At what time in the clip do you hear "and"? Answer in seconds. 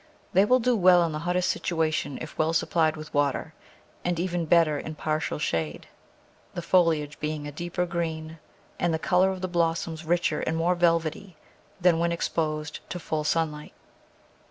4.03-4.19, 8.79-8.95, 10.41-10.57